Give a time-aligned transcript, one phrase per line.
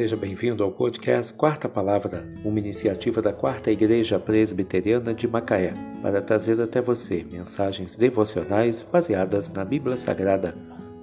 [0.00, 6.22] Seja bem-vindo ao podcast Quarta Palavra, uma iniciativa da Quarta Igreja Presbiteriana de Macaé, para
[6.22, 10.56] trazer até você mensagens devocionais baseadas na Bíblia Sagrada,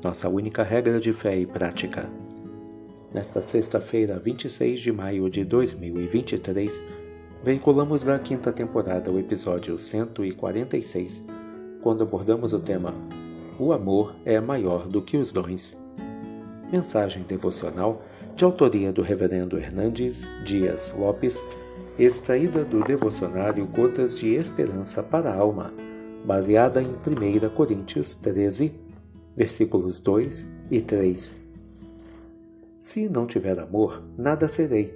[0.03, 2.09] nossa única regra de fé e prática.
[3.13, 6.81] Nesta sexta-feira, 26 de maio de 2023,
[7.43, 11.23] veiculamos na quinta temporada o episódio 146,
[11.83, 12.95] quando abordamos o tema
[13.59, 15.77] O amor é maior do que os dons.
[16.71, 18.01] Mensagem devocional
[18.37, 21.43] de autoria do Reverendo Hernandes Dias Lopes,
[21.97, 25.73] extraída do devocionário Gotas de Esperança para a Alma,
[26.23, 28.71] baseada em 1 Coríntios 13,
[29.35, 31.35] versículos 2 e 3.
[32.79, 34.93] Se não tiver amor, nada serei.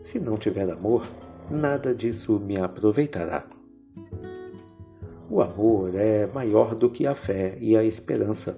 [0.00, 1.04] Se não tiver amor,
[1.50, 3.44] nada disso me aproveitará.
[5.28, 8.56] O amor é maior do que a fé e a esperança.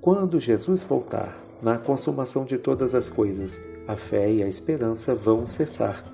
[0.00, 3.58] Quando Jesus voltar, na consumação de todas as coisas,
[3.88, 6.04] a fé e a esperança vão cessar,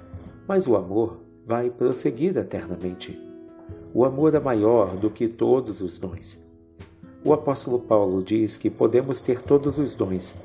[0.46, 3.20] mas o amor vai prosseguir eternamente.
[3.92, 6.38] O amor é maior do que todos os dons.
[7.24, 10.36] O apóstolo Paulo diz que podemos ter todos os dons,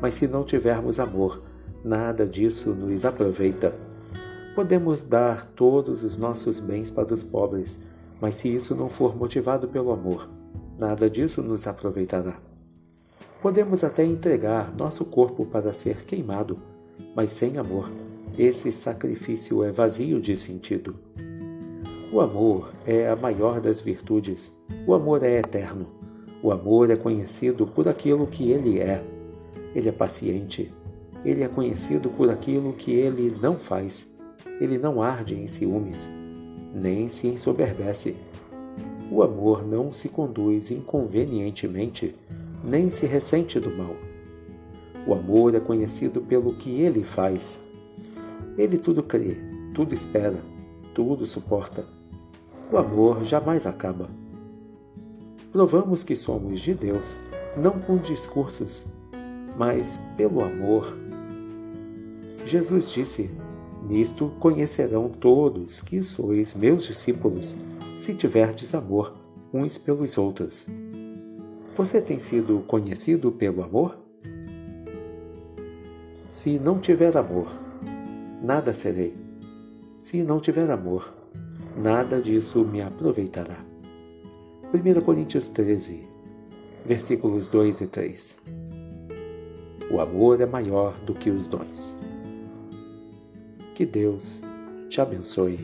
[0.00, 1.42] mas se não tivermos amor,
[1.84, 3.74] nada disso nos aproveita.
[4.54, 7.80] Podemos dar todos os nossos bens para os pobres,
[8.20, 10.30] mas se isso não for motivado pelo amor,
[10.78, 12.51] nada disso nos aproveitará.
[13.42, 16.58] Podemos até entregar nosso corpo para ser queimado,
[17.12, 17.90] mas sem amor,
[18.38, 20.94] esse sacrifício é vazio de sentido.
[22.12, 24.56] O amor é a maior das virtudes.
[24.86, 25.86] O amor é eterno.
[26.40, 29.02] O amor é conhecido por aquilo que ele é.
[29.74, 30.72] Ele é paciente.
[31.24, 34.08] Ele é conhecido por aquilo que ele não faz.
[34.60, 36.08] Ele não arde em ciúmes,
[36.72, 38.14] nem se ensoberbece.
[39.10, 42.14] O amor não se conduz inconvenientemente
[42.62, 43.96] nem se ressente do mal.
[45.06, 47.60] O amor é conhecido pelo que ele faz.
[48.56, 49.36] Ele tudo crê,
[49.74, 50.38] tudo espera,
[50.94, 51.84] tudo suporta.
[52.70, 54.08] O amor jamais acaba.
[55.50, 57.16] Provamos que somos de Deus,
[57.56, 58.86] não com discursos,
[59.58, 60.96] mas pelo amor.
[62.46, 63.30] Jesus disse:
[63.88, 67.56] Nisto conhecerão todos que sois meus discípulos,
[67.98, 69.14] se tiverdes amor
[69.52, 70.66] uns pelos outros.
[71.82, 73.98] Você tem sido conhecido pelo amor?
[76.30, 77.48] Se não tiver amor,
[78.40, 79.12] nada serei.
[80.00, 81.12] Se não tiver amor,
[81.76, 83.56] nada disso me aproveitará.
[84.72, 86.06] 1 Coríntios 13,
[86.86, 88.38] versículos 2 e 3.
[89.90, 91.96] O amor é maior do que os dons.
[93.74, 94.40] Que Deus
[94.88, 95.58] te abençoe.